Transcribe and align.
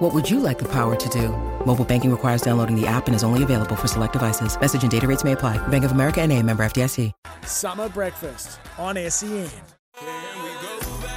What 0.00 0.14
would 0.14 0.30
you 0.30 0.40
like 0.40 0.58
the 0.58 0.68
power 0.68 0.96
to 0.96 1.08
do? 1.10 1.28
Mobile 1.66 1.84
banking 1.84 2.10
requires 2.10 2.40
downloading 2.40 2.74
the 2.74 2.86
app 2.86 3.06
and 3.06 3.14
is 3.14 3.22
only 3.22 3.42
available 3.42 3.76
for 3.76 3.86
select 3.86 4.14
devices. 4.14 4.58
Message 4.58 4.80
and 4.80 4.90
data 4.90 5.06
rates 5.06 5.24
may 5.24 5.32
apply. 5.32 5.58
Bank 5.68 5.84
of 5.84 5.92
America 5.92 6.22
and 6.22 6.32
a 6.32 6.42
member 6.42 6.64
FDIC. 6.64 7.12
Summer 7.44 7.86
breakfast 7.90 8.60
on 8.78 8.96
SEN. 9.10 9.50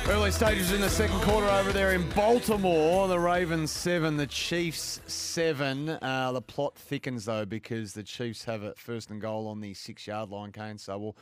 Early 0.10 0.32
stages 0.32 0.74
in 0.74 0.82
the 0.82 0.90
second 0.90 1.22
quarter 1.22 1.48
over 1.48 1.72
there 1.72 1.94
in 1.94 2.10
Baltimore. 2.10 3.08
The 3.08 3.18
Ravens 3.18 3.72
seven, 3.72 4.18
the 4.18 4.28
Chiefs 4.28 5.00
seven. 5.08 5.88
Uh, 5.88 6.34
the 6.34 6.42
plot 6.42 6.76
thickens 6.76 7.24
though 7.24 7.46
because 7.46 7.94
the 7.94 8.04
Chiefs 8.04 8.44
have 8.44 8.64
it 8.64 8.78
first 8.78 9.12
and 9.12 9.22
goal 9.22 9.48
on 9.48 9.62
the 9.62 9.74
six 9.76 10.06
yard 10.08 10.30
line, 10.30 10.52
Kane. 10.52 10.78
So 10.78 10.98
we'll 10.98 11.18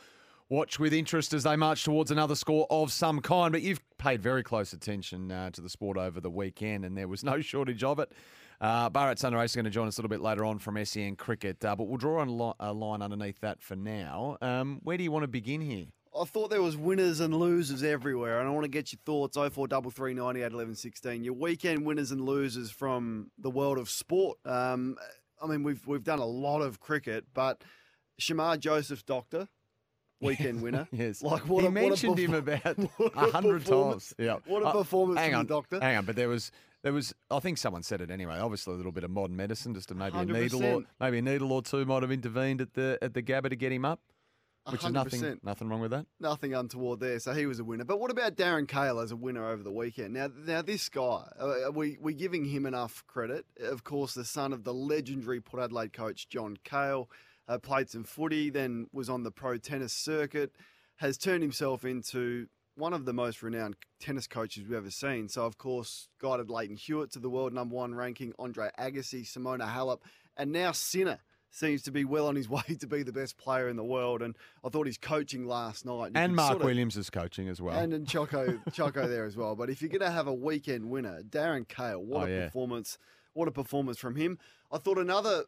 watch 0.52 0.78
with 0.78 0.92
interest 0.92 1.32
as 1.32 1.44
they 1.44 1.56
march 1.56 1.82
towards 1.82 2.10
another 2.10 2.34
score 2.34 2.66
of 2.68 2.92
some 2.92 3.20
kind. 3.20 3.52
But 3.52 3.62
you've 3.62 3.80
paid 3.96 4.22
very 4.22 4.42
close 4.42 4.74
attention 4.74 5.32
uh, 5.32 5.50
to 5.50 5.62
the 5.62 5.70
sport 5.70 5.96
over 5.96 6.20
the 6.20 6.30
weekend, 6.30 6.84
and 6.84 6.96
there 6.96 7.08
was 7.08 7.24
no 7.32 7.40
shortage 7.40 7.82
of 7.82 7.98
it. 7.98 8.12
Uh, 8.60 8.90
Barrett 8.90 9.18
Sunray 9.18 9.46
is 9.46 9.56
going 9.56 9.64
to 9.64 9.70
join 9.70 9.88
us 9.88 9.96
a 9.96 10.00
little 10.00 10.10
bit 10.10 10.20
later 10.20 10.44
on 10.44 10.58
from 10.58 10.82
SEN 10.84 11.16
Cricket, 11.16 11.64
uh, 11.64 11.74
but 11.74 11.84
we'll 11.84 11.96
draw 11.96 12.22
a, 12.22 12.26
li- 12.26 12.52
a 12.60 12.72
line 12.72 13.02
underneath 13.02 13.40
that 13.40 13.62
for 13.62 13.74
now. 13.74 14.36
Um, 14.40 14.78
where 14.84 14.96
do 14.96 15.02
you 15.02 15.10
want 15.10 15.24
to 15.24 15.28
begin 15.28 15.62
here? 15.62 15.86
I 16.16 16.24
thought 16.24 16.50
there 16.50 16.62
was 16.62 16.76
winners 16.76 17.20
and 17.20 17.34
losers 17.34 17.82
everywhere, 17.82 18.38
and 18.38 18.46
I 18.46 18.52
want 18.52 18.64
to 18.64 18.70
get 18.70 18.92
your 18.92 19.00
thoughts. 19.06 19.36
0433 19.36 20.12
98 20.12 20.52
11 20.52 20.74
16. 20.74 21.24
Your 21.24 21.32
weekend 21.32 21.86
winners 21.86 22.12
and 22.12 22.20
losers 22.20 22.70
from 22.70 23.30
the 23.38 23.50
world 23.50 23.78
of 23.78 23.88
sport. 23.88 24.36
Um, 24.44 24.96
I 25.42 25.46
mean, 25.46 25.62
we've 25.62 25.84
we've 25.86 26.04
done 26.04 26.18
a 26.18 26.26
lot 26.26 26.60
of 26.60 26.78
cricket, 26.78 27.24
but 27.32 27.64
Shamar 28.20 28.60
Joseph's 28.60 29.02
doctor, 29.02 29.48
weekend 30.22 30.62
winner. 30.62 30.88
Yes, 30.92 31.22
like 31.22 31.46
what 31.48 31.60
he 31.62 31.66
a, 31.66 31.70
mentioned 31.70 32.10
what 32.10 32.18
a 32.18 32.22
him 32.22 32.34
about 32.34 32.78
a 33.16 33.30
hundred 33.30 33.66
times. 33.66 34.14
Yeah, 34.18 34.38
What 34.46 34.62
a 34.62 34.66
Uh, 34.66 34.72
performance 34.72 35.18
hang 35.20 35.30
from 35.32 35.40
on, 35.40 35.46
doctor. 35.46 35.80
Hang 35.80 35.96
on, 35.98 36.04
but 36.04 36.16
there 36.16 36.28
was 36.28 36.50
there 36.82 36.92
was 36.92 37.14
I 37.30 37.38
think 37.40 37.58
someone 37.58 37.82
said 37.82 38.00
it 38.00 38.10
anyway. 38.10 38.38
Obviously, 38.38 38.74
a 38.74 38.76
little 38.76 38.92
bit 38.92 39.04
of 39.04 39.10
modern 39.10 39.36
medicine, 39.36 39.74
just 39.74 39.88
to 39.88 39.94
maybe 39.94 40.18
a 40.18 40.24
needle 40.24 40.64
or 40.64 40.82
maybe 41.00 41.18
a 41.18 41.22
needle 41.22 41.52
or 41.52 41.62
two 41.62 41.84
might 41.84 42.02
have 42.02 42.12
intervened 42.12 42.60
at 42.60 42.74
the 42.74 42.98
at 43.02 43.14
the 43.14 43.22
Gabba 43.22 43.50
to 43.50 43.56
get 43.56 43.70
him 43.72 43.84
up, 43.84 44.00
which 44.70 44.84
is 44.84 44.90
nothing 44.90 45.20
100%. 45.22 45.44
nothing 45.44 45.68
wrong 45.68 45.80
with 45.80 45.90
that. 45.92 46.06
Nothing 46.18 46.54
untoward 46.54 46.98
there. 47.00 47.18
So 47.20 47.32
he 47.34 47.46
was 47.46 47.58
a 47.60 47.64
winner. 47.64 47.84
But 47.84 48.00
what 48.00 48.10
about 48.10 48.34
Darren 48.36 48.66
Cahill 48.66 48.98
as 49.00 49.12
a 49.12 49.16
winner 49.16 49.48
over 49.48 49.62
the 49.62 49.70
weekend? 49.72 50.14
Now, 50.14 50.28
now 50.46 50.62
this 50.62 50.88
guy, 50.88 51.24
uh, 51.40 51.66
are 51.66 51.70
we 51.70 51.98
we 52.00 52.14
giving 52.14 52.44
him 52.46 52.66
enough 52.66 53.04
credit? 53.06 53.44
Of 53.60 53.84
course, 53.84 54.14
the 54.14 54.24
son 54.24 54.52
of 54.52 54.64
the 54.64 54.74
legendary 54.74 55.40
Port 55.40 55.62
Adelaide 55.62 55.92
coach 55.92 56.28
John 56.28 56.56
Cahill, 56.64 57.08
uh, 57.54 57.58
played 57.58 57.90
some 57.90 58.04
footy, 58.04 58.50
then 58.50 58.86
was 58.92 59.08
on 59.10 59.22
the 59.22 59.30
pro 59.30 59.56
tennis 59.58 59.92
circuit, 59.92 60.52
has 60.96 61.18
turned 61.18 61.42
himself 61.42 61.84
into 61.84 62.46
one 62.74 62.92
of 62.92 63.04
the 63.04 63.12
most 63.12 63.42
renowned 63.42 63.76
tennis 64.00 64.26
coaches 64.26 64.64
we've 64.64 64.76
ever 64.78 64.90
seen. 64.90 65.28
So, 65.28 65.44
of 65.44 65.58
course, 65.58 66.08
guided 66.20 66.48
Lleyton 66.50 66.76
Hewitt 66.76 67.10
to 67.12 67.18
the 67.18 67.28
world 67.30 67.52
number 67.52 67.74
one 67.76 67.94
ranking, 67.94 68.32
Andre 68.38 68.70
Agassi, 68.78 69.22
Simona 69.26 69.68
Halep, 69.70 69.98
and 70.36 70.52
now 70.52 70.72
Sinner 70.72 71.18
seems 71.50 71.82
to 71.82 71.90
be 71.92 72.04
well 72.06 72.26
on 72.28 72.34
his 72.36 72.48
way 72.56 72.62
to 72.80 72.86
be 72.86 73.02
the 73.02 73.12
best 73.12 73.36
player 73.36 73.68
in 73.68 73.76
the 73.76 73.84
world. 73.84 74.22
And 74.22 74.34
I 74.64 74.70
thought 74.70 74.86
his 74.86 74.96
coaching 74.96 75.46
last 75.46 75.84
night. 75.84 76.12
And 76.14 76.34
Mark 76.34 76.52
sort 76.52 76.62
of- 76.62 76.66
Williams 76.66 76.96
is 76.96 77.10
coaching 77.10 77.48
as 77.48 77.60
well. 77.60 77.78
and 77.78 77.92
and 77.92 78.08
Choco 78.08 78.58
Choco 78.72 79.06
there 79.06 79.26
as 79.26 79.36
well. 79.36 79.54
But 79.54 79.68
if 79.68 79.82
you're 79.82 79.90
going 79.90 80.00
to 80.00 80.10
have 80.10 80.26
a 80.26 80.32
weekend 80.34 80.88
winner, 80.88 81.22
Darren 81.22 81.68
Cahill, 81.68 82.02
what 82.04 82.22
Oh, 82.22 82.26
a 82.26 82.30
yeah. 82.30 82.44
performance! 82.46 82.96
What 83.34 83.48
a 83.48 83.52
performance 83.52 83.98
from 83.98 84.16
him. 84.16 84.38
I 84.70 84.78
thought 84.78 84.96
another. 84.98 85.44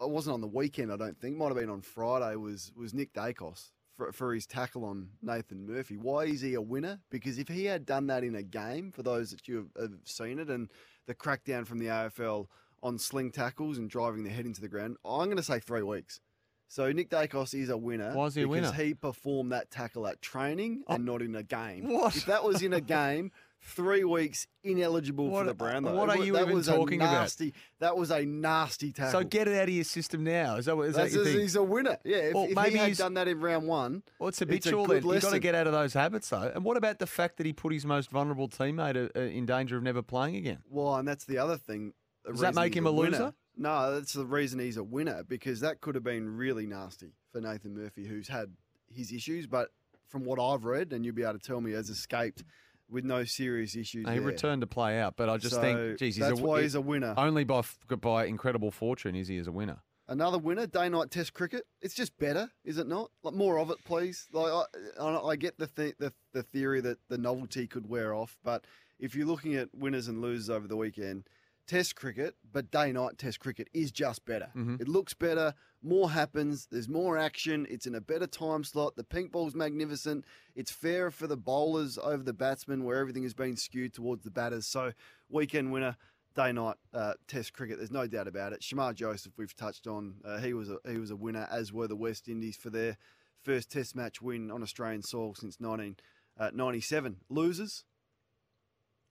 It 0.00 0.10
wasn't 0.10 0.34
on 0.34 0.40
the 0.40 0.46
weekend, 0.46 0.92
I 0.92 0.96
don't 0.96 1.18
think. 1.18 1.36
Might 1.36 1.46
have 1.48 1.56
been 1.56 1.70
on 1.70 1.80
Friday. 1.82 2.36
Was 2.36 2.72
was 2.76 2.92
Nick 2.92 3.12
Daicos 3.14 3.70
for, 3.94 4.12
for 4.12 4.34
his 4.34 4.46
tackle 4.46 4.84
on 4.84 5.08
Nathan 5.22 5.66
Murphy? 5.66 5.96
Why 5.96 6.24
is 6.24 6.40
he 6.42 6.54
a 6.54 6.60
winner? 6.60 7.00
Because 7.10 7.38
if 7.38 7.48
he 7.48 7.64
had 7.64 7.86
done 7.86 8.06
that 8.08 8.22
in 8.24 8.34
a 8.34 8.42
game, 8.42 8.92
for 8.92 9.02
those 9.02 9.30
that 9.30 9.48
you 9.48 9.56
have, 9.56 9.82
have 9.90 9.98
seen 10.04 10.38
it, 10.38 10.50
and 10.50 10.68
the 11.06 11.14
crackdown 11.14 11.66
from 11.66 11.78
the 11.78 11.86
AFL 11.86 12.46
on 12.82 12.98
sling 12.98 13.30
tackles 13.30 13.78
and 13.78 13.88
driving 13.88 14.22
their 14.24 14.32
head 14.34 14.44
into 14.46 14.60
the 14.60 14.68
ground, 14.68 14.96
I'm 15.04 15.24
going 15.26 15.36
to 15.38 15.42
say 15.42 15.60
three 15.60 15.82
weeks. 15.82 16.20
So 16.68 16.90
Nick 16.92 17.10
Daicos 17.10 17.54
is 17.54 17.70
a 17.70 17.76
winner. 17.76 18.12
Why 18.12 18.26
is 18.26 18.34
he 18.34 18.42
a 18.42 18.46
because 18.48 18.72
winner? 18.72 18.84
he 18.84 18.92
performed 18.92 19.52
that 19.52 19.70
tackle 19.70 20.06
at 20.08 20.20
training 20.20 20.82
Oh. 20.88 20.94
and 20.96 21.04
not 21.04 21.22
in 21.22 21.34
a 21.36 21.42
game. 21.44 21.88
What? 21.88 22.16
If 22.16 22.26
that 22.26 22.42
was 22.44 22.60
in 22.60 22.72
a 22.72 22.80
game, 22.98 23.30
three 23.60 24.04
weeks 24.04 24.46
ineligible 24.62 25.28
What- 25.28 25.40
for 25.42 25.46
the 25.48 25.54
Brownlow. 25.54 25.94
what 25.96 26.08
are 26.10 26.16
That 26.18 26.26
you 26.26 26.32
was 26.34 26.42
even 26.42 26.58
a 26.58 26.62
talking 26.76 27.00
about? 27.00 27.12
nasty, 27.12 27.54
That 27.80 27.96
was 27.96 28.10
a 28.10 28.24
nasty 28.24 28.92
tackle. 28.92 29.20
so 29.20 29.26
get 29.26 29.48
it 29.48 29.56
out 29.56 29.64
of 29.68 29.74
your 29.74 29.84
system 29.84 30.22
now. 30.24 30.56
Is 30.56 30.66
that 30.66 30.76
what 30.76 30.88
is 30.88 30.94
that 30.96 31.10
your 31.10 31.24
thing? 31.24 31.40
he's 31.40 31.56
a 31.56 31.62
winner. 31.62 31.98
Yeah, 32.04 32.16
if, 32.18 32.34
Well, 32.34 32.44
if 32.44 32.54
maybe 32.54 32.70
he 32.72 32.76
had 32.76 32.86
he's- 32.86 32.98
done 32.98 33.14
that 33.14 33.26
in 33.28 33.40
round 33.40 33.66
one, 33.66 34.02
Well, 34.18 34.28
it's 34.28 34.40
It's 34.40 34.42
a 34.42 34.44
habitual 34.52 34.86
good 34.86 35.02
then. 35.02 35.12
You've 35.14 35.22
got 35.22 35.30
to 35.32 35.38
get 35.40 35.54
out 35.54 35.66
of 35.66 35.72
those 35.72 35.94
habits, 35.94 36.28
though. 36.30 36.52
And 36.54 36.64
what 36.64 36.76
about 36.76 36.98
the 36.98 37.06
fact 37.06 37.38
that 37.38 37.46
he 37.46 37.52
put 37.52 37.72
his 37.72 37.84
most 37.84 38.10
vulnerable 38.10 38.48
teammate 38.48 38.96
uh, 38.96 39.18
uh, 39.18 39.22
in 39.22 39.46
danger 39.46 39.76
of 39.76 39.82
never 39.82 40.02
playing 40.02 40.36
again? 40.36 40.62
well, 40.68 40.94
and 40.96 41.06
that's 41.08 41.24
the 41.24 41.38
other 41.38 41.56
thing. 41.56 41.92
the 42.24 42.32
Does 42.32 42.40
that 42.40 42.54
make 42.54 42.74
him 42.76 42.86
a 42.86 42.92
winner. 42.92 43.10
loser? 43.18 43.34
No, 43.56 43.94
that's 43.94 44.12
the 44.12 44.26
reason 44.26 44.58
he's 44.60 44.76
a 44.76 44.84
winner 44.84 45.24
because 45.24 45.60
that 45.60 45.80
could 45.80 45.94
have 45.94 46.04
been 46.04 46.28
really 46.36 46.66
nasty 46.66 47.14
for 47.32 47.40
Nathan 47.40 47.74
Murphy, 47.74 48.06
who's 48.06 48.28
had 48.28 48.54
his 48.92 49.12
issues, 49.12 49.46
but 49.46 49.70
from 50.08 50.24
what 50.24 50.38
I've 50.38 50.64
read, 50.64 50.92
and 50.92 51.04
you'll 51.04 51.14
be 51.14 51.22
able 51.22 51.32
to 51.34 51.38
tell 51.38 51.60
me, 51.60 51.72
has 51.72 51.88
escaped 51.88 52.44
with 52.90 53.04
no 53.04 53.24
serious 53.24 53.74
issues. 53.74 54.06
He 54.08 54.14
there. 54.14 54.20
returned 54.20 54.60
to 54.62 54.66
play 54.66 54.98
out, 55.00 55.14
but 55.16 55.28
I 55.28 55.36
just 55.38 55.54
So 55.54 55.60
think, 55.60 55.98
geez, 55.98 56.16
he's 56.16 56.24
that's 56.26 56.38
a, 56.40 56.42
why 56.42 56.62
he's 56.62 56.74
a 56.74 56.80
winner. 56.80 57.14
only 57.16 57.44
by 57.44 57.62
by 58.00 58.26
incredible 58.26 58.70
fortune 58.70 59.14
is 59.16 59.28
he 59.28 59.38
as 59.38 59.46
a 59.46 59.52
winner. 59.52 59.78
Another 60.08 60.38
winner, 60.38 60.66
day 60.68 60.88
night 60.88 61.10
test 61.10 61.34
cricket. 61.34 61.64
It's 61.82 61.94
just 61.94 62.16
better, 62.16 62.48
is 62.64 62.78
it 62.78 62.86
not? 62.86 63.10
Like 63.24 63.34
more 63.34 63.58
of 63.58 63.70
it, 63.70 63.78
please. 63.84 64.28
Like 64.32 64.52
I, 64.52 65.02
I, 65.02 65.28
I 65.30 65.36
get 65.36 65.58
the, 65.58 65.66
th- 65.66 65.96
the 65.98 66.12
the 66.32 66.44
theory 66.44 66.80
that 66.82 66.98
the 67.08 67.18
novelty 67.18 67.66
could 67.66 67.88
wear 67.88 68.14
off, 68.14 68.36
but 68.44 68.64
if 69.00 69.14
you're 69.16 69.26
looking 69.26 69.56
at 69.56 69.68
winners 69.74 70.06
and 70.08 70.22
losers 70.22 70.48
over 70.48 70.68
the 70.68 70.76
weekend, 70.76 71.26
test 71.66 71.96
cricket, 71.96 72.36
but 72.50 72.70
day 72.70 72.92
night 72.92 73.18
test 73.18 73.40
cricket 73.40 73.68
is 73.72 73.90
just 73.90 74.24
better. 74.24 74.50
Mhm. 74.54 74.80
It 74.80 74.88
looks 74.88 75.14
better, 75.14 75.54
more 75.82 76.10
happens, 76.10 76.66
there's 76.70 76.88
more 76.88 77.18
action, 77.18 77.66
it's 77.68 77.86
in 77.86 77.94
a 77.94 78.00
better 78.00 78.26
time 78.26 78.64
slot. 78.64 78.96
The 78.96 79.04
pink 79.04 79.32
ball's 79.32 79.54
magnificent. 79.54 80.24
It's 80.54 80.70
fairer 80.70 81.10
for 81.10 81.26
the 81.26 81.36
bowlers 81.36 81.98
over 81.98 82.22
the 82.22 82.32
batsmen, 82.32 82.84
where 82.84 82.98
everything 82.98 83.22
has 83.24 83.34
been 83.34 83.56
skewed 83.56 83.92
towards 83.94 84.24
the 84.24 84.30
batters. 84.30 84.66
So 84.66 84.92
weekend 85.28 85.72
winner 85.72 85.96
day 86.34 86.52
night 86.52 86.76
uh, 86.92 87.14
Test 87.26 87.52
cricket. 87.54 87.78
There's 87.78 87.90
no 87.90 88.06
doubt 88.06 88.28
about 88.28 88.52
it. 88.52 88.60
Shamar 88.60 88.94
Joseph, 88.94 89.32
we've 89.36 89.56
touched 89.56 89.86
on. 89.86 90.20
Uh, 90.24 90.38
he 90.38 90.52
was 90.52 90.70
a 90.70 90.78
he 90.86 90.98
was 90.98 91.10
a 91.10 91.16
winner, 91.16 91.48
as 91.50 91.72
were 91.72 91.88
the 91.88 91.96
West 91.96 92.28
Indies 92.28 92.56
for 92.56 92.70
their 92.70 92.96
first 93.42 93.70
Test 93.70 93.96
match 93.96 94.20
win 94.20 94.50
on 94.50 94.62
Australian 94.62 95.02
soil 95.02 95.34
since 95.34 95.58
1997. 95.60 97.16
Losers, 97.28 97.84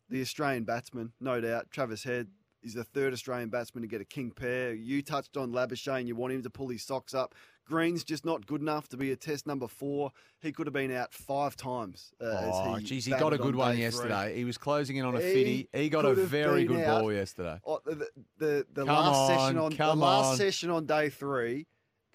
the 0.10 0.22
Australian 0.22 0.64
batsman, 0.66 1.14
no 1.20 1.42
doubt. 1.42 1.72
Travis 1.72 2.04
Head 2.04 2.28
is 2.66 2.74
the 2.74 2.84
third 2.84 3.14
Australian 3.14 3.50
batsman 3.50 3.81
to 3.84 3.88
get 3.88 4.02
a 4.02 4.06
king 4.06 4.31
pair. 4.31 4.74
You 4.74 5.02
touched 5.02 5.38
on 5.38 5.52
Labuschagne. 5.52 6.08
You 6.08 6.16
want 6.16 6.34
him 6.34 6.44
to 6.44 6.50
pull 6.50 6.68
his 6.70 6.84
socks 6.84 7.14
up. 7.14 7.36
Green's 7.68 8.03
just 8.03 8.26
not 8.26 8.46
good 8.46 8.62
enough 8.62 8.88
to 8.90 8.98
be 8.98 9.12
a 9.12 9.16
Test 9.16 9.48
number 9.48 9.68
four. 9.68 10.12
He 10.40 10.52
could 10.52 10.68
have 10.68 10.74
been 10.74 10.92
out 10.92 11.14
five 11.14 11.56
times. 11.56 12.12
Uh, 12.22 12.26
Oh, 12.53 12.76
he 12.76 12.84
geez, 12.86 13.06
he 13.06 13.12
got 13.12 13.22
a 13.22 13.24
batted 13.38 13.42
on 13.42 13.48
good 13.48 13.56
one 13.56 13.70
day 13.72 13.76
three. 13.76 13.84
yesterday. 13.84 14.36
He 14.36 14.44
was 14.44 14.58
closing 14.58 14.98
in 14.98 15.06
on 15.06 15.16
a 15.16 15.22
He 15.22 15.34
fitty. 15.34 15.70
He 15.74 15.90
got 15.90 16.06
a 16.06 16.14
very 16.14 16.66
good 16.66 16.81
out. 16.81 17.02
ball 17.02 17.14
yesterday. 17.14 17.59
Oh, 17.66 17.80
the 17.86 18.08
the, 18.38 18.66
the 18.74 18.86
last 18.86 19.28
session 19.28 19.58
on, 19.58 19.66
on 19.66 19.72
the 19.78 19.96
last 19.96 20.32
on. 20.32 20.38
session 20.38 20.70
on 20.70 20.86
day 20.86 21.09
three, 21.09 21.66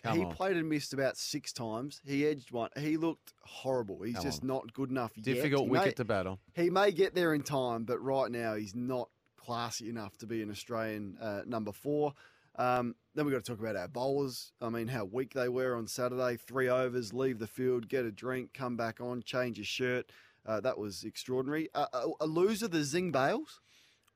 Come 0.05 0.19
he 0.19 0.25
on. 0.25 0.33
played 0.35 0.57
and 0.57 0.69
missed 0.69 0.93
about 0.95 1.17
six 1.17 1.53
times. 1.53 2.01
He 2.07 2.25
edged 2.27 2.53
one. 2.53 2.71
He 2.79 2.97
looked 2.97 3.33
horrible. 3.43 4.03
He's 4.03 4.15
Come 4.15 4.25
just 4.25 4.43
on. 4.43 4.49
not 4.49 4.73
good 4.73 4.91
enough 4.91 5.11
yet. 5.17 5.25
Difficult 5.25 5.65
He 5.65 5.71
wicket 5.71 5.87
may, 5.87 5.93
to 5.95 6.05
battle. 6.05 6.39
he 6.55 6.71
may 6.71 6.93
get 6.93 7.15
there 7.17 7.35
in 7.35 7.43
time, 7.43 7.83
but 7.85 7.99
right 8.01 8.31
now 8.31 8.55
he's 8.55 8.75
not 8.77 9.09
classy 9.51 9.89
enough 9.89 10.17
to 10.17 10.27
be 10.29 10.43
an 10.43 10.51
Australian 10.51 11.17
uh, 11.21 11.41
number 11.45 11.73
four. 11.73 12.15
Um, 12.55 12.95
then 13.17 13.25
we've 13.27 13.35
got 13.35 13.45
to 13.45 13.51
talk 13.51 13.59
about 13.61 13.75
our 13.75 13.89
bowlers. 13.89 14.53
I 14.61 14.69
mean, 14.69 14.87
how 14.87 15.05
weak 15.07 15.35
they 15.35 15.49
were 15.49 15.75
on 15.77 15.89
Saturday. 15.89 16.37
Three 16.37 16.69
overs, 16.69 17.13
leave 17.13 17.41
the 17.41 17.49
field, 17.49 17.89
get 17.89 18.05
a 18.05 18.13
drink, 18.13 18.51
come 18.55 18.77
back 18.77 19.01
on, 19.01 19.23
change 19.25 19.59
your 19.59 19.65
shirt. 19.65 20.13
Uh, 20.47 20.61
that 20.61 20.79
was 20.79 21.03
extraordinary. 21.03 21.69
Uh, 21.75 21.87
a, 21.93 22.07
a 22.21 22.27
loser, 22.27 22.69
the 22.69 22.85
Zing 22.85 23.11
Bails. 23.11 23.61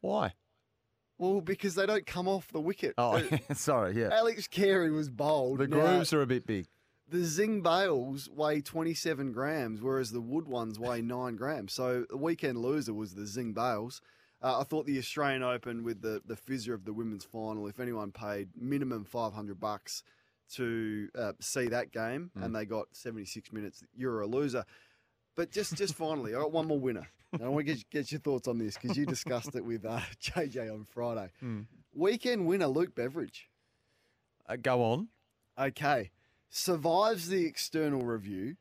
Why? 0.03 0.35
Well, 1.19 1.41
because 1.41 1.75
they 1.75 1.87
don't 1.87 2.07
come 2.07 2.29
off 2.29 2.53
the 2.53 2.61
wicket. 2.61 2.95
Oh, 2.97 3.21
sorry, 3.55 4.01
yeah. 4.01 4.11
Alex 4.13 4.47
Carey 4.47 4.93
was 4.93 5.11
bold. 5.11 5.59
The 5.59 5.67
Now, 5.67 5.81
grooves 5.81 6.13
are 6.13 6.23
a 6.23 6.27
bit 6.27 6.47
big. 6.47 6.67
the 7.09 7.25
Zing 7.25 7.61
bails 7.61 8.31
weigh 8.33 8.61
27 8.61 9.33
grams, 9.33 9.83
whereas 9.83 10.13
the 10.13 10.21
wood 10.21 10.47
ones 10.47 10.79
weigh 10.79 11.03
9 11.03 11.35
grams. 11.35 11.73
So 11.73 12.05
the 12.09 12.17
weekend 12.17 12.59
loser 12.59 12.95
was 12.95 13.15
the 13.15 13.27
Zing 13.27 13.53
bails. 13.53 14.01
Uh, 14.45 14.61
I 14.61 14.65
thought 14.65 14.85
the 14.85 14.99
Australian 14.99 15.43
Open 15.43 15.83
with 15.85 16.03
the, 16.03 16.21
the 16.27 16.35
fizzer 16.37 16.75
of 16.75 16.85
the 16.85 16.93
women's 16.93 17.25
final, 17.25 17.67
if 17.67 17.81
anyone 17.81 18.13
paid 18.13 18.51
minimum 18.55 19.05
500 19.07 19.59
bucks 19.59 20.03
to 20.53 21.09
uh, 21.19 21.33
see 21.41 21.67
that 21.69 21.91
game, 21.93 22.31
Mm. 22.39 22.45
and 22.45 22.55
they 22.55 22.67
got 22.67 22.89
76 22.93 23.51
minutes. 23.53 23.83
You're 23.97 24.21
a 24.21 24.27
loser. 24.27 24.65
But 25.35 25.51
just 25.51 25.75
just 25.77 25.95
finally, 25.95 26.35
I 26.35 26.39
got 26.41 26.53
one 26.53 26.69
more 26.69 26.79
winner. 26.79 27.09
And 27.33 27.43
I 27.43 27.49
want 27.49 27.67
to 27.67 27.75
get, 27.75 27.91
get 27.91 28.13
your 28.13 28.21
thoughts 28.21 28.47
on 28.47 28.59
this 28.59 28.77
because 28.79 28.97
you 28.97 29.07
discussed 29.07 29.57
it 29.57 29.65
with 29.65 29.85
uh, 29.87 29.99
JJ 30.23 30.71
on 30.73 30.85
Friday. 30.85 31.31
Mm. 31.43 31.65
Weekend 31.95 32.47
winner 32.47 32.67
Luke 32.69 32.95
Beveridge. 32.95 33.49
Uh, 34.47 34.57
go 34.57 34.83
on. 34.85 35.09
Okay, 35.59 36.11
survives 36.51 37.29
the 37.29 37.47
external 37.47 38.03
review. 38.03 38.57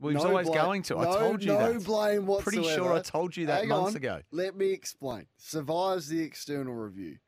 Well, 0.00 0.10
he 0.10 0.14
was 0.16 0.24
No 0.24 0.30
always 0.30 0.46
blame- 0.48 0.62
going 0.64 0.82
to. 0.84 0.98
I 0.98 1.04
no- 1.04 1.18
told 1.18 1.42
you 1.42 1.52
no 1.52 1.72
that. 1.72 1.84
blame 1.84 2.26
whatsoever. 2.26 2.62
Pretty 2.62 2.74
sure 2.74 2.92
I 2.92 3.00
told 3.00 3.36
you 3.36 3.46
that 3.46 3.60
Hang 3.60 3.68
months 3.68 3.90
on. 3.90 3.96
ago. 3.96 4.20
Let 4.30 4.56
me 4.56 4.70
explain. 4.70 5.26
Survives 5.36 6.08
the 6.08 6.20
external 6.22 6.74
review. 6.74 7.18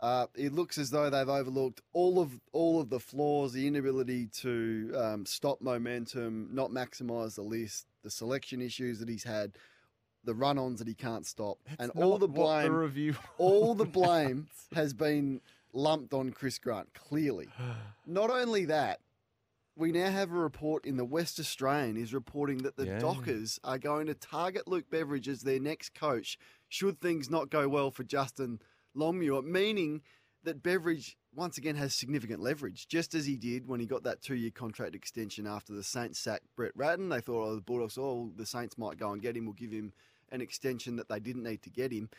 Uh, 0.00 0.26
it 0.34 0.52
looks 0.52 0.76
as 0.76 0.90
though 0.90 1.08
they've 1.08 1.28
overlooked 1.28 1.80
all 1.92 2.18
of 2.20 2.40
all 2.52 2.80
of 2.80 2.90
the 2.90 3.00
flaws, 3.00 3.52
the 3.52 3.66
inability 3.66 4.26
to 4.40 4.92
um, 4.96 5.24
stop 5.26 5.60
momentum, 5.62 6.48
not 6.52 6.70
maximise 6.70 7.36
the 7.36 7.42
list, 7.42 7.86
the 8.02 8.10
selection 8.10 8.60
issues 8.60 8.98
that 8.98 9.08
he's 9.08 9.24
had, 9.24 9.52
the 10.24 10.34
run-ons 10.34 10.78
that 10.78 10.88
he 10.88 10.94
can't 10.94 11.26
stop, 11.26 11.58
and 11.78 11.90
all 11.92 12.18
the 12.18 12.26
what 12.26 12.34
the 12.34 12.42
blame, 12.42 12.72
review. 12.74 13.14
all 13.38 13.74
the 13.74 13.84
blame 14.00 14.48
has 14.74 14.92
been 14.92 15.40
lumped 15.72 16.12
on 16.12 16.30
Chris 16.32 16.58
Grant. 16.58 16.92
Clearly, 16.94 17.48
not 18.06 18.30
only 18.30 18.64
that, 18.66 19.00
we 19.76 19.90
now 19.90 20.10
have 20.10 20.30
a 20.30 20.34
report 20.38 20.86
in 20.86 20.96
the 20.96 21.04
West 21.04 21.40
Australian 21.40 21.96
is 21.96 22.14
reporting 22.14 22.58
that 22.58 22.76
the 22.76 22.86
Yeah. 22.86 22.98
Dockers 22.98 23.58
are 23.64 23.78
going 23.78 24.06
to 24.06 24.14
target 24.14 24.68
Luke 24.68 24.88
Beveridge 24.90 25.28
as 25.28 25.42
their 25.42 25.60
next 25.60 25.94
coach 25.94 26.38
should 26.68 27.00
things 27.00 27.28
not 27.28 27.50
go 27.50 27.68
well 27.68 27.90
for 27.90 28.04
Justin 28.04 28.60
Longmuir, 28.94 29.42
meaning 29.42 30.02
that 30.44 30.62
Beveridge 30.62 31.16
once 31.34 31.58
again 31.58 31.74
has 31.74 31.94
significant 31.94 32.40
leverage, 32.40 32.86
just 32.86 33.14
as 33.14 33.26
he 33.26 33.36
did 33.36 33.66
when 33.66 33.80
he 33.80 33.86
got 33.86 34.04
that 34.04 34.22
two-year 34.22 34.52
contract 34.52 34.94
extension 34.94 35.46
after 35.46 35.72
the 35.72 35.82
Saints 35.82 36.18
sacked 36.20 36.46
Brett 36.54 36.72
Ratten. 36.76 37.08
They 37.08 37.20
thought, 37.20 37.48
oh, 37.48 37.54
the 37.56 37.60
Bulldogs, 37.60 37.98
oh, 37.98 38.30
the 38.36 38.46
Saints 38.46 38.78
might 38.78 38.98
go 38.98 39.10
and 39.10 39.20
get 39.20 39.36
him. 39.36 39.46
We'll 39.46 39.54
give 39.54 39.72
him 39.72 39.92
an 40.30 40.40
extension 40.40 40.96
that 40.96 41.08
they 41.08 41.18
didn't 41.18 41.42
need 41.42 41.62
to 41.62 41.70
get 41.70 41.90
him. 41.90 42.10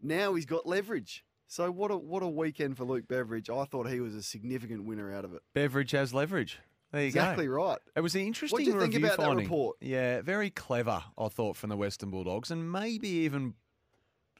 Now 0.00 0.34
he's 0.34 0.46
got 0.46 0.66
leverage. 0.66 1.24
So 1.46 1.70
what 1.70 1.90
a 1.90 1.96
what 1.96 2.22
a 2.22 2.28
weekend 2.28 2.78
for 2.78 2.84
Luke 2.84 3.06
Beveridge. 3.06 3.50
I 3.50 3.64
thought 3.64 3.88
he 3.88 4.00
was 4.00 4.14
a 4.14 4.22
significant 4.22 4.86
winner 4.86 5.12
out 5.14 5.24
of 5.24 5.34
it. 5.34 5.42
Beveridge 5.52 5.90
has 5.90 6.14
leverage. 6.14 6.58
There 6.94 7.02
you 7.02 7.08
Exactly 7.08 7.46
go. 7.46 7.52
right. 7.52 7.78
It 7.96 8.00
was 8.00 8.14
an 8.14 8.22
interesting 8.22 8.56
What 8.56 8.64
do 8.64 8.70
you 8.70 8.80
think 8.80 8.94
about 8.94 9.16
that 9.18 9.26
finding. 9.26 9.46
report? 9.46 9.76
Yeah, 9.80 10.22
very 10.22 10.50
clever, 10.50 11.02
I 11.18 11.28
thought, 11.28 11.56
from 11.56 11.70
the 11.70 11.76
Western 11.76 12.10
Bulldogs, 12.10 12.50
and 12.50 12.70
maybe 12.70 13.08
even 13.08 13.54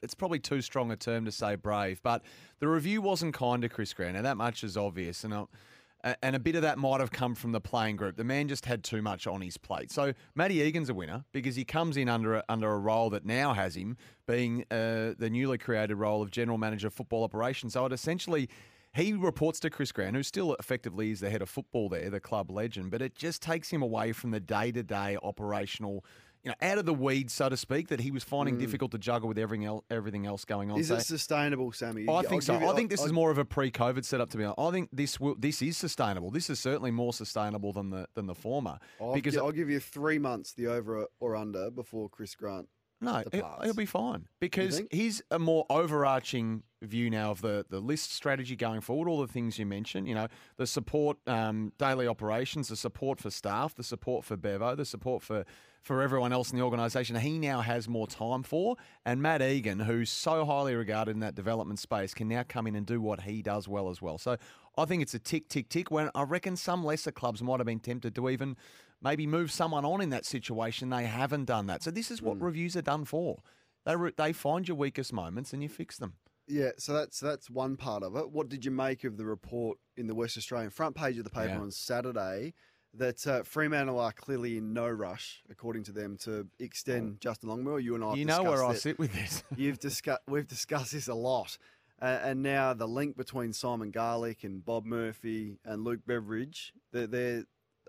it's 0.01 0.15
probably 0.15 0.39
too 0.39 0.61
strong 0.61 0.89
a 0.91 0.95
term 0.95 1.25
to 1.25 1.31
say 1.31 1.55
brave, 1.55 2.01
but 2.01 2.21
the 2.59 2.67
review 2.67 3.01
wasn't 3.01 3.33
kind 3.33 3.61
to 3.61 3.69
Chris 3.69 3.93
Grant, 3.93 4.15
and 4.15 4.25
that 4.25 4.37
much 4.37 4.63
is 4.63 4.77
obvious. 4.77 5.23
And 5.25 5.33
uh, 5.33 6.13
and 6.21 6.35
a 6.35 6.39
bit 6.39 6.55
of 6.55 6.61
that 6.61 6.77
might 6.77 6.99
have 6.99 7.11
come 7.11 7.33
from 7.33 7.51
the 7.51 7.59
playing 7.59 7.95
group. 7.95 8.15
The 8.15 8.23
man 8.23 8.47
just 8.47 8.65
had 8.65 8.83
too 8.83 9.01
much 9.01 9.25
on 9.25 9.41
his 9.41 9.57
plate. 9.57 9.91
So 9.91 10.13
Matty 10.35 10.61
Egan's 10.61 10.89
a 10.89 10.93
winner 10.93 11.25
because 11.31 11.55
he 11.55 11.65
comes 11.65 11.97
in 11.97 12.07
under 12.07 12.35
a, 12.35 12.43
under 12.47 12.71
a 12.71 12.77
role 12.77 13.09
that 13.09 13.25
now 13.25 13.53
has 13.53 13.75
him 13.75 13.97
being 14.27 14.65
uh, 14.69 15.15
the 15.17 15.29
newly 15.31 15.57
created 15.57 15.95
role 15.95 16.21
of 16.21 16.29
general 16.29 16.59
manager 16.59 16.87
of 16.87 16.93
football 16.93 17.23
operations. 17.23 17.73
So 17.73 17.85
it 17.87 17.91
essentially 17.91 18.49
he 18.95 19.13
reports 19.13 19.59
to 19.59 19.69
Chris 19.69 19.91
Grant, 19.91 20.15
who 20.15 20.23
still 20.23 20.55
effectively 20.55 21.11
is 21.11 21.19
the 21.19 21.29
head 21.29 21.41
of 21.41 21.49
football 21.49 21.89
there, 21.89 22.09
the 22.09 22.19
club 22.21 22.49
legend, 22.49 22.91
but 22.91 23.01
it 23.01 23.13
just 23.13 23.41
takes 23.41 23.69
him 23.69 23.81
away 23.81 24.13
from 24.13 24.31
the 24.31 24.39
day 24.39 24.71
to 24.71 24.83
day 24.83 25.17
operational, 25.21 26.05
you 26.43 26.49
know, 26.49 26.55
out 26.61 26.77
of 26.77 26.85
the 26.85 26.93
weeds, 26.93 27.33
so 27.33 27.49
to 27.49 27.57
speak, 27.57 27.89
that 27.89 27.99
he 27.99 28.09
was 28.09 28.23
finding 28.23 28.55
hmm. 28.55 28.61
difficult 28.61 28.91
to 28.91 28.97
juggle 28.97 29.27
with 29.27 29.37
everything 29.37 29.65
else, 29.65 29.83
everything 29.89 30.25
else 30.25 30.45
going 30.45 30.71
on. 30.71 30.79
Is 30.79 30.87
So- 30.87 30.95
it 30.95 31.01
sustainable, 31.01 31.73
Sammy? 31.73 32.07
I 32.07 32.11
I'll 32.11 32.23
think 32.23 32.43
so. 32.43 32.53
give 32.53 32.61
you- 32.61 32.69
I 32.69 32.75
think 32.75 32.89
this 32.89 33.01
I'll- 33.01 33.07
is 33.07 33.11
more 33.13 33.31
of 33.31 33.37
a 33.37 33.45
pre-COVID 33.45 34.05
setup. 34.05 34.29
To 34.29 34.37
be 34.37 34.45
honest, 34.45 34.59
I 34.59 34.71
think 34.71 34.89
this 34.93 35.19
will 35.19 35.35
this 35.35 35.61
is 35.61 35.75
sustainable. 35.75 36.31
This 36.31 36.49
is 36.49 36.59
certainly 36.59 36.91
more 36.91 37.11
sustainable 37.11 37.73
than 37.73 37.89
the 37.89 38.07
than 38.13 38.27
the 38.27 38.35
former. 38.35 38.79
I'll, 39.01 39.13
because 39.13 39.33
gi- 39.33 39.39
I'll 39.39 39.51
give 39.51 39.69
you 39.69 39.81
three 39.81 40.19
months, 40.19 40.53
the 40.53 40.67
over 40.67 41.07
or 41.19 41.35
under, 41.35 41.69
before 41.69 42.07
Chris 42.07 42.33
Grant. 42.35 42.69
No, 43.01 43.17
it, 43.17 43.43
it'll 43.61 43.75
be 43.75 43.85
fine 43.85 44.27
because 44.39 44.81
he's 44.89 45.21
a 45.29 45.37
more 45.37 45.65
overarching 45.69 46.63
view 46.81 47.09
now 47.09 47.31
of 47.31 47.41
the, 47.41 47.65
the 47.69 47.79
list 47.79 48.13
strategy 48.13 48.55
going 48.55 48.81
forward. 48.81 49.09
All 49.09 49.19
the 49.19 49.31
things 49.31 49.59
you 49.59 49.65
mentioned, 49.65 50.07
you 50.07 50.15
know, 50.15 50.27
the 50.57 50.65
support, 50.65 51.17
um, 51.27 51.73
daily 51.77 52.07
operations, 52.07 52.69
the 52.69 52.75
support 52.75 53.19
for 53.19 53.29
staff, 53.29 53.75
the 53.75 53.83
support 53.83 54.23
for 54.23 54.37
Bevo, 54.37 54.75
the 54.75 54.85
support 54.85 55.23
for 55.23 55.45
for 55.85 56.01
everyone 56.01 56.33
else 56.33 56.51
in 56.51 56.57
the 56.57 56.63
organisation. 56.63 57.15
He 57.15 57.37
now 57.37 57.61
has 57.61 57.87
more 57.87 58.07
time 58.07 58.41
for, 58.41 58.75
and 59.05 59.21
Matt 59.21 59.43
Egan, 59.43 59.81
who's 59.81 60.09
so 60.09 60.43
highly 60.43 60.73
regarded 60.73 61.11
in 61.11 61.19
that 61.19 61.35
development 61.35 61.77
space, 61.77 62.11
can 62.11 62.27
now 62.27 62.43
come 62.47 62.65
in 62.65 62.75
and 62.75 62.87
do 62.87 62.99
what 62.99 63.21
he 63.21 63.43
does 63.43 63.67
well 63.67 63.89
as 63.89 64.01
well. 64.01 64.17
So 64.17 64.37
I 64.79 64.85
think 64.85 65.03
it's 65.03 65.13
a 65.13 65.19
tick, 65.19 65.47
tick, 65.47 65.69
tick. 65.69 65.91
When 65.91 66.09
I 66.15 66.23
reckon 66.23 66.55
some 66.55 66.83
lesser 66.83 67.11
clubs 67.11 67.43
might 67.43 67.59
have 67.59 67.67
been 67.67 67.79
tempted 67.79 68.15
to 68.15 68.29
even 68.29 68.57
maybe 69.05 69.25
move 69.27 69.51
someone 69.51 69.85
on 69.85 70.01
in 70.01 70.09
that 70.09 70.25
situation. 70.25 70.89
They 70.89 71.05
haven't 71.05 71.45
done 71.45 71.67
that. 71.67 71.83
So 71.83 71.91
this 71.91 72.09
is 72.11 72.21
what 72.21 72.41
reviews 72.41 72.75
are 72.75 72.81
done 72.81 73.05
for. 73.05 73.37
They 73.85 73.95
re- 73.95 74.11
they 74.17 74.33
find 74.33 74.67
your 74.67 74.75
weakest 74.75 75.13
moments 75.13 75.53
and 75.53 75.61
you 75.63 75.69
fix 75.69 75.97
them. 75.97 76.13
Yeah, 76.47 76.71
so 76.77 76.91
that's 76.93 77.19
that's 77.19 77.49
one 77.49 77.77
part 77.77 78.03
of 78.03 78.15
it. 78.15 78.29
What 78.31 78.49
did 78.49 78.65
you 78.65 78.71
make 78.71 79.03
of 79.03 79.17
the 79.17 79.25
report 79.25 79.77
in 79.95 80.07
the 80.07 80.15
West 80.15 80.37
Australian 80.37 80.71
front 80.71 80.95
page 80.95 81.17
of 81.17 81.23
the 81.23 81.29
paper 81.29 81.53
Yeah. 81.53 81.59
on 81.61 81.71
Saturday 81.71 82.53
that 82.95 83.25
uh, 83.27 83.43
Fremantle 83.43 83.99
are 83.99 84.11
clearly 84.11 84.57
in 84.57 84.73
no 84.73 84.87
rush, 84.87 85.43
according 85.49 85.83
to 85.83 85.91
them, 85.91 86.17
to 86.17 86.47
extend 86.59 87.19
Justin 87.19 87.49
Longmuir? 87.49 87.79
You 87.79 87.95
and 87.95 88.03
I, 88.03 88.07
have 88.07 88.15
Oh. 88.15 88.17
you 88.17 88.25
know 88.25 88.43
where 88.43 88.63
I 88.65 88.73
sit 88.73 88.97
with 88.97 89.13
this. 89.13 89.43
You've 89.55 89.79
discussed 89.79 90.21
we've 90.27 90.47
discussed 90.47 90.91
this 90.93 91.07
a 91.07 91.13
lot, 91.15 91.57
uh, 92.01 92.19
and 92.23 92.41
now 92.41 92.73
the 92.73 92.87
link 92.87 93.17
between 93.17 93.51
Simon 93.53 93.91
Garlick 93.91 94.43
and 94.43 94.63
Bob 94.65 94.85
Murphy 94.85 95.59
and 95.65 95.83
Luke 95.83 96.01
Beveridge, 96.07 96.73
they're, 96.91 97.07
they're 97.07 97.43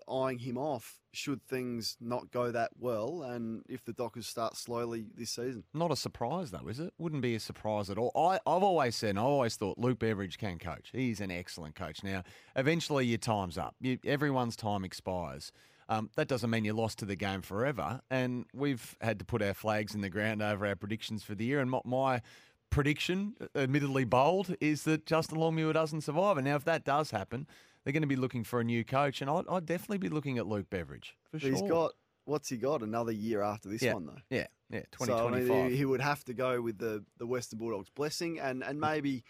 eyeing 0.08 0.38
him 0.38 0.58
off 0.58 1.00
should 1.12 1.42
things 1.42 1.96
not 2.00 2.30
go 2.30 2.50
that 2.50 2.70
well, 2.78 3.22
and 3.22 3.62
if 3.68 3.84
the 3.84 3.92
Dockers 3.92 4.26
start 4.26 4.56
slowly 4.56 5.06
this 5.16 5.30
season. 5.30 5.64
Not 5.72 5.90
a 5.90 5.96
surprise 5.96 6.50
though, 6.50 6.68
is 6.68 6.78
it? 6.78 6.92
Wouldn't 6.98 7.22
be 7.22 7.34
a 7.34 7.40
surprise 7.40 7.90
at 7.90 7.98
all. 7.98 8.12
I, 8.14 8.36
I've 8.46 8.62
always 8.62 8.96
said, 8.96 9.10
and 9.10 9.18
I 9.18 9.22
always 9.22 9.56
thought 9.56 9.78
Luke 9.78 9.98
Beveridge 9.98 10.38
can 10.38 10.58
coach. 10.58 10.90
He's 10.92 11.20
an 11.20 11.30
excellent 11.30 11.74
coach. 11.74 12.04
Now, 12.04 12.22
eventually 12.54 13.06
your 13.06 13.18
time's 13.18 13.56
up. 13.56 13.74
You, 13.80 13.98
everyone's 14.04 14.56
time 14.56 14.84
expires. 14.84 15.52
Um, 15.88 16.10
that 16.16 16.28
doesn't 16.28 16.50
mean 16.50 16.64
you're 16.64 16.74
lost 16.74 16.98
to 16.98 17.04
the 17.04 17.16
game 17.16 17.42
forever. 17.42 18.00
And 18.10 18.46
we've 18.52 18.96
had 19.00 19.18
to 19.20 19.24
put 19.24 19.42
our 19.42 19.54
flags 19.54 19.94
in 19.94 20.00
the 20.00 20.10
ground 20.10 20.42
over 20.42 20.66
our 20.66 20.76
predictions 20.76 21.22
for 21.22 21.34
the 21.34 21.44
year. 21.44 21.60
And 21.60 21.70
my, 21.70 21.80
my 21.84 22.22
prediction, 22.70 23.34
admittedly 23.54 24.04
bold, 24.04 24.54
is 24.60 24.82
that 24.82 25.06
Justin 25.06 25.38
Longmuir 25.38 25.72
doesn't 25.72 26.00
survive. 26.02 26.36
And 26.36 26.46
now, 26.46 26.56
if 26.56 26.64
that 26.64 26.84
does 26.84 27.12
happen, 27.12 27.46
they're 27.86 27.92
going 27.92 28.02
to 28.02 28.08
be 28.08 28.16
looking 28.16 28.42
for 28.42 28.58
a 28.58 28.64
new 28.64 28.82
coach. 28.82 29.20
And 29.20 29.30
I'd, 29.30 29.44
I'd 29.48 29.64
definitely 29.64 29.98
be 29.98 30.08
looking 30.08 30.38
at 30.38 30.46
Luke 30.46 30.68
Beveridge 30.68 31.16
for 31.30 31.38
sure. 31.38 31.50
He's 31.50 31.62
got 31.62 31.92
what's 32.24 32.48
he 32.48 32.56
got? 32.56 32.82
Another 32.82 33.12
year 33.12 33.42
after 33.42 33.68
this 33.68 33.80
yeah, 33.80 33.94
one 33.94 34.06
though. 34.06 34.18
yeah, 34.28 34.48
yeah, 34.70 34.80
I 34.80 35.04
2025. 35.04 35.48
mean, 35.48 35.70
he, 35.70 35.76
he 35.76 35.84
would 35.84 36.00
have 36.00 36.24
to 36.24 36.34
go 36.34 36.60
with 36.60 36.78
the, 36.78 37.04
the 37.18 37.26
Western 37.28 37.60
Bulldogs 37.60 37.88
blessing, 37.88 38.40
and, 38.40 38.64
and 38.64 38.78
mm. 38.78 38.90
maybe 38.90 39.22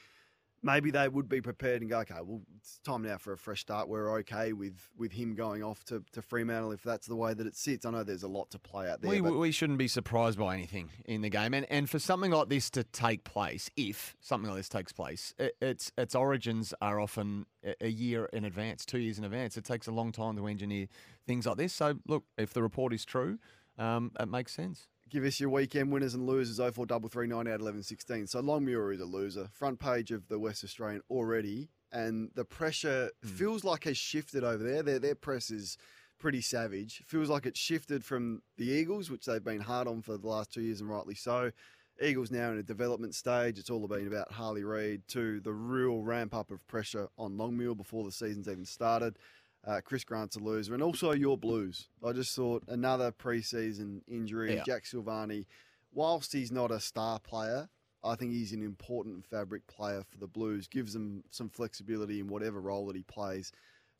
maybe 0.66 0.90
they 0.90 1.08
would 1.08 1.28
be 1.28 1.40
prepared 1.40 1.80
and 1.80 1.88
go, 1.88 2.00
okay, 2.00 2.16
well, 2.22 2.42
it's 2.58 2.80
time 2.80 3.02
now 3.02 3.16
for 3.16 3.32
a 3.32 3.38
fresh 3.38 3.60
start. 3.60 3.88
We're 3.88 4.18
okay 4.18 4.52
with, 4.52 4.76
with 4.98 5.12
him 5.12 5.34
going 5.34 5.62
off 5.62 5.84
to, 5.84 6.02
to 6.12 6.20
Fremantle 6.20 6.72
if 6.72 6.82
that's 6.82 7.06
the 7.06 7.16
way 7.16 7.32
that 7.32 7.46
it 7.46 7.56
sits. 7.56 7.86
I 7.86 7.90
know 7.90 8.02
there's 8.02 8.24
a 8.24 8.28
lot 8.28 8.50
to 8.50 8.58
play 8.58 8.90
out 8.90 9.00
there. 9.00 9.10
We, 9.10 9.20
but 9.20 9.38
we 9.38 9.52
shouldn't 9.52 9.78
be 9.78 9.88
surprised 9.88 10.38
by 10.38 10.54
anything 10.54 10.90
in 11.06 11.22
the 11.22 11.30
game, 11.30 11.54
and 11.54 11.64
and 11.70 11.88
for 11.88 11.98
something 11.98 12.32
like 12.32 12.48
this 12.48 12.68
to 12.70 12.84
take 12.84 13.24
place, 13.24 13.70
if 13.76 14.16
something 14.20 14.50
like 14.50 14.58
this 14.58 14.68
takes 14.68 14.92
place, 14.92 15.32
it, 15.38 15.56
its 15.62 15.92
its 15.96 16.14
origins 16.14 16.74
are 16.82 16.98
often 17.00 17.46
a, 17.64 17.74
a 17.86 17.88
year 17.88 18.26
in 18.32 18.44
advance, 18.44 18.84
two 18.84 18.98
years 18.98 19.18
in 19.18 19.24
advance. 19.24 19.56
It 19.56 19.64
takes 19.64 19.86
a 19.86 19.92
long 19.92 20.10
time 20.12 20.36
to 20.36 20.46
engineer 20.46 20.88
things 21.26 21.46
like 21.46 21.56
this. 21.56 21.72
So 21.72 21.94
look, 22.06 22.24
if 22.36 22.52
the 22.52 22.62
report 22.62 22.92
is 22.92 23.04
true, 23.04 23.38
um, 23.78 24.10
it 24.18 24.28
makes 24.28 24.52
sense. 24.52 24.88
Give 25.08 25.24
us 25.24 25.40
your 25.40 25.50
weekend 25.50 25.92
winners 25.92 26.14
and 26.14 26.26
losers 26.26 26.58
0433 26.58 27.32
out 27.32 27.60
11 27.60 27.82
16. 27.82 28.26
So 28.26 28.40
Longmuir 28.40 28.92
is 28.92 29.00
a 29.00 29.04
loser. 29.04 29.48
Front 29.52 29.78
page 29.78 30.10
of 30.10 30.28
the 30.28 30.38
West 30.38 30.64
Australian 30.64 31.02
already, 31.10 31.68
and 31.92 32.30
the 32.34 32.44
pressure 32.44 33.10
Hmm. 33.22 33.28
feels 33.28 33.64
like 33.64 33.84
has 33.84 33.96
shifted 33.96 34.44
over 34.44 34.62
there. 34.62 34.82
Their 34.82 34.98
their 34.98 35.14
press 35.14 35.50
is 35.50 35.76
pretty 36.18 36.40
savage. 36.40 37.02
Feels 37.06 37.28
like 37.28 37.46
it's 37.46 37.60
shifted 37.60 38.04
from 38.04 38.42
the 38.56 38.66
Eagles, 38.66 39.10
which 39.10 39.26
they've 39.26 39.44
been 39.44 39.60
hard 39.60 39.86
on 39.86 40.02
for 40.02 40.16
the 40.16 40.26
last 40.26 40.52
two 40.52 40.62
years, 40.62 40.80
and 40.80 40.88
rightly 40.90 41.14
so. 41.14 41.52
Eagles 42.00 42.30
now 42.30 42.50
in 42.50 42.58
a 42.58 42.62
development 42.62 43.14
stage. 43.14 43.58
It's 43.58 43.70
all 43.70 43.86
been 43.88 44.06
about 44.06 44.32
Harley 44.32 44.64
Reid 44.64 45.08
to 45.08 45.40
the 45.40 45.52
real 45.52 46.02
ramp 46.02 46.34
up 46.34 46.50
of 46.50 46.66
pressure 46.66 47.08
on 47.16 47.38
Longmuir 47.38 47.74
before 47.74 48.04
the 48.04 48.12
season's 48.12 48.48
even 48.48 48.66
started. 48.66 49.18
Uh, 49.66 49.80
Chris 49.84 50.04
Grant's 50.04 50.36
a 50.36 50.40
loser, 50.40 50.74
and 50.74 50.82
also 50.82 51.12
your 51.12 51.36
Blues. 51.36 51.88
I 52.04 52.12
just 52.12 52.34
thought 52.36 52.62
another 52.68 53.10
preseason 53.10 54.00
injury. 54.06 54.54
Yeah. 54.54 54.62
Jack 54.64 54.84
Silvagni, 54.84 55.46
whilst 55.92 56.32
he's 56.32 56.52
not 56.52 56.70
a 56.70 56.78
star 56.78 57.18
player, 57.18 57.68
I 58.04 58.14
think 58.14 58.32
he's 58.32 58.52
an 58.52 58.62
important 58.62 59.26
fabric 59.26 59.66
player 59.66 60.04
for 60.08 60.18
the 60.18 60.28
Blues. 60.28 60.68
Gives 60.68 60.92
them 60.92 61.24
some 61.30 61.48
flexibility 61.48 62.20
in 62.20 62.28
whatever 62.28 62.60
role 62.60 62.86
that 62.86 62.96
he 62.96 63.02
plays. 63.02 63.52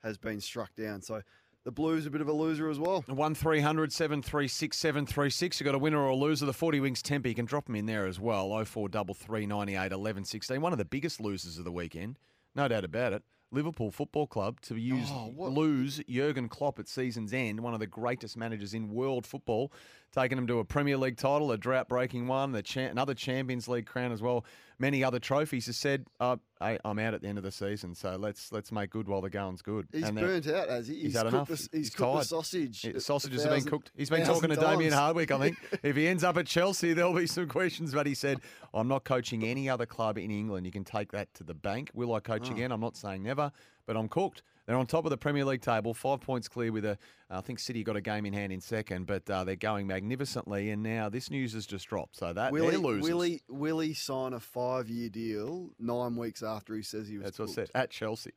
Has 0.03 0.19
been 0.19 0.41
struck 0.41 0.73
down, 0.77 1.03
so 1.03 1.23
the 1.65 1.73
Blues 1.73 2.07
a 2.07 2.11
bit 2.11 2.21
of 2.21 2.29
a 2.29 2.33
loser 2.33 2.71
as 2.71 2.79
well. 2.79 3.03
One 3.09 3.35
736 3.35 4.77
736 4.79 5.59
You've 5.59 5.65
got 5.65 5.75
a 5.75 5.79
winner 5.79 5.99
or 5.99 6.11
a 6.11 6.15
loser. 6.15 6.47
The 6.47 6.53
40 6.53 6.79
Wings 6.79 7.03
Tempe. 7.03 7.29
You 7.29 7.35
can 7.35 7.45
drop 7.45 7.67
them 7.67 7.75
in 7.75 7.87
there 7.87 8.07
as 8.07 8.21
well. 8.21 8.51
0433 8.65 9.47
98 9.47 9.91
11 9.91 10.25
16. 10.25 10.61
One 10.61 10.73
of 10.73 10.79
the 10.79 10.85
biggest 10.85 11.21
losers 11.21 11.59
of 11.59 11.65
the 11.65 11.73
weekend. 11.73 12.21
No 12.55 12.69
doubt 12.69 12.85
about 12.85 13.15
it. 13.15 13.25
Liverpool 13.53 13.91
Football 13.91 14.27
Club 14.27 14.61
to 14.63 14.77
use 14.77 15.09
Oh, 15.11 15.33
lose 15.37 16.01
Jurgen 16.09 16.49
Klopp 16.49 16.79
at 16.79 16.89
season's 16.89 17.33
end, 17.33 17.61
one 17.61 17.75
of 17.75 17.81
the 17.81 17.87
greatest 17.87 18.37
managers 18.37 18.75
in 18.75 18.89
world 18.91 19.27
football, 19.27 19.73
taking 20.13 20.37
them 20.37 20.47
to 20.49 20.59
a 20.59 20.65
Premier 20.65 20.97
League 20.97 21.17
title, 21.17 21.53
a 21.53 21.57
drought-breaking 21.59 22.27
one, 22.27 22.53
the 22.53 22.63
cha- 22.63 22.81
another 22.81 23.15
Champions 23.15 23.69
League 23.69 23.87
crown 23.87 24.11
as 24.13 24.21
well, 24.21 24.45
many 24.79 25.03
other 25.05 25.19
trophies. 25.19 25.67
Has 25.67 25.77
said, 25.77 26.07
uh, 26.21 26.37
hey, 26.61 26.79
"I'm 26.85 26.99
out 26.99 27.15
at 27.15 27.23
the 27.23 27.29
end 27.29 27.39
of 27.39 27.45
the 27.45 27.51
season, 27.53 27.95
so 27.95 28.17
let's 28.17 28.53
let's 28.53 28.71
make 28.73 28.91
good 28.91 29.09
while 29.09 29.21
the 29.21 29.31
going's 29.31 29.63
good." 29.63 29.87
He's 29.93 30.05
And 30.05 30.17
burnt 30.19 30.47
out, 30.49 30.69
has 30.69 30.89
he? 30.89 30.97
He's 31.03 31.15
had 31.15 31.23
cooked 31.25 31.35
enough. 31.35 31.49
The, 31.49 31.55
he's, 31.57 31.69
He's 31.73 31.91
cooked 31.91 32.19
the 32.19 32.25
sausage. 32.25 32.85
Yeah, 32.85 32.99
sausages 32.99 33.43
thousand- 33.45 33.53
have 33.53 33.65
been 33.65 33.71
cooked. 33.71 33.91
He's 33.97 34.11
been 34.11 34.27
talking 34.27 34.51
to 34.51 34.57
Damien. 34.57 34.93
Hardwick, 34.93 35.31
I 35.31 35.39
think. 35.39 35.57
if 35.83 35.97
he 35.97 36.07
ends 36.09 36.25
up 36.25 36.37
at 36.37 36.47
Chelsea, 36.47 36.93
there'll 36.93 37.13
be 37.15 37.27
some 37.27 37.49
questions. 37.49 37.93
But 37.93 38.07
he 38.07 38.15
said, 38.15 38.41
I'm 38.75 38.89
not 38.89 39.05
coaching 39.05 39.45
any 39.45 39.69
other 39.69 39.87
club 39.87 40.19
in 40.19 40.31
England. 40.31 40.67
You 40.67 40.73
can 40.73 40.85
take 40.85 41.13
that 41.13 41.33
to 41.35 41.45
the 41.45 41.55
bank. 41.55 41.91
Will 41.95 42.13
I 42.13 42.17
Oh. 42.19 42.21
coach 42.21 42.51
again? 42.51 42.73
I'm 42.73 42.81
not 42.81 42.97
saying 42.97 43.23
never, 43.23 43.53
but 43.87 43.97
I'm 43.97 44.09
cooked. 44.09 44.43
They're 44.67 44.77
on 44.77 44.87
top 44.87 45.05
of 45.05 45.11
the 45.11 45.17
Premier 45.17 45.45
League 45.45 45.63
table, 45.63 45.95
five 45.95 46.21
points 46.21 46.49
clear 46.49 46.73
with 46.73 46.85
a. 46.85 46.99
I 47.31 47.41
think 47.41 47.59
City 47.59 47.83
got 47.83 47.97
a 47.97 48.01
game 48.01 48.27
in 48.27 48.33
hand 48.33 48.53
in 48.53 48.61
second, 48.61 49.07
but 49.07 49.29
uh, 49.31 49.43
they're 49.45 49.57
going 49.57 49.87
magnificently. 49.87 50.71
And 50.71 50.83
now 50.83 51.09
this 51.09 51.31
news 51.31 51.55
has 51.55 51.67
just 51.67 51.89
dropped, 51.89 52.17
so 52.17 52.33
that 52.33 52.53
Will 52.53 52.65
they're 52.65 52.73
he, 52.73 52.77
losers. 52.77 53.11
will, 53.11 53.21
he, 53.21 53.43
will 53.49 53.79
he 53.81 53.95
sign 53.95 54.33
a 54.33 54.41
five 54.41 54.89
year 54.89 55.09
deal 55.09 55.71
nine 55.79 56.17
weeks 56.17 56.43
after 56.43 56.75
he 56.75 56.83
says 56.83 57.09
he 57.09 57.17
was 57.19 57.25
That's 57.25 57.39
what 57.39 57.51
I 57.51 57.53
said 57.53 57.71
at 57.75 57.91
Chelsea. 57.91 58.33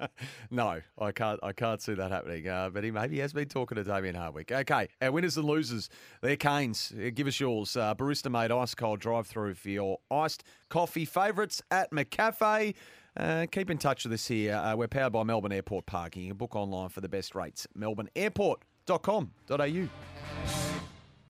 no, 0.50 0.80
I 0.98 1.12
can't. 1.12 1.40
I 1.42 1.52
can't 1.52 1.80
see 1.80 1.94
that 1.94 2.10
happening. 2.10 2.46
Uh, 2.46 2.68
but 2.68 2.84
he 2.84 2.90
maybe 2.90 3.18
has 3.20 3.32
been 3.32 3.48
talking 3.48 3.76
to 3.76 3.84
Damien 3.84 4.14
Hardwick. 4.14 4.52
Okay, 4.52 4.88
our 5.00 5.12
winners 5.12 5.38
and 5.38 5.46
losers. 5.46 5.88
They're 6.20 6.36
Kane's. 6.36 6.92
Uh, 6.94 7.10
Give 7.14 7.26
us 7.26 7.40
yours. 7.40 7.74
Uh, 7.76 7.94
barista 7.94 8.30
made 8.30 8.50
ice 8.52 8.74
cold 8.74 9.00
drive 9.00 9.26
through 9.26 9.54
for 9.54 9.70
your 9.70 9.98
iced 10.10 10.44
coffee 10.68 11.06
favourites 11.06 11.62
at 11.70 11.90
McCafe. 11.90 12.74
Uh, 13.20 13.44
keep 13.50 13.68
in 13.68 13.76
touch 13.76 14.04
with 14.04 14.14
us 14.14 14.26
here. 14.26 14.54
Uh, 14.54 14.74
we're 14.74 14.88
powered 14.88 15.12
by 15.12 15.22
Melbourne 15.22 15.52
Airport 15.52 15.84
Parking. 15.84 16.22
You 16.22 16.30
can 16.30 16.38
book 16.38 16.56
online 16.56 16.88
for 16.88 17.02
the 17.02 17.08
best 17.08 17.34
rates. 17.34 17.66
MelbourneAirport.com.au. 17.76 20.59